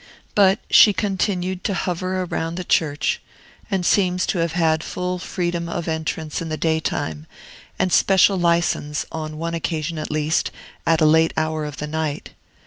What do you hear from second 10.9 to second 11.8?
a late hour of